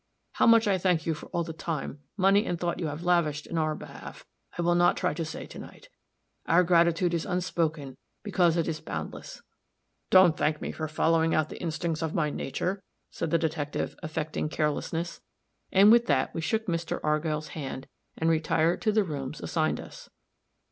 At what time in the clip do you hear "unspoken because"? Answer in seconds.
7.23-8.57